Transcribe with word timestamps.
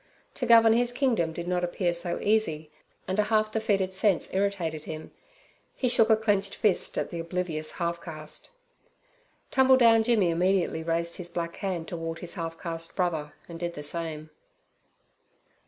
To 0.33 0.47
govern 0.47 0.73
his 0.73 0.91
kingdom 0.91 1.31
did 1.31 1.47
not 1.47 1.63
appear 1.63 1.93
so 1.93 2.19
easy, 2.21 2.71
and 3.07 3.19
a 3.19 3.25
half 3.25 3.51
defeated 3.51 3.93
sense 3.93 4.33
irritated 4.33 4.85
him. 4.85 5.11
He 5.75 5.87
shook 5.87 6.09
a 6.09 6.17
clenched 6.17 6.55
fist 6.55 6.97
at 6.97 7.11
the 7.11 7.19
oblivious 7.19 7.73
half 7.73 8.01
caste. 8.01 8.49
Tumbledown 9.51 10.01
Jimmy 10.01 10.31
immediately 10.31 10.81
raised 10.81 11.17
his 11.17 11.29
black 11.29 11.57
hand 11.57 11.87
towards 11.87 12.21
his 12.21 12.33
half 12.33 12.57
caste 12.59 12.95
brother 12.95 13.33
and 13.47 13.59
did 13.59 13.75
the 13.75 13.83
same. 13.83 14.31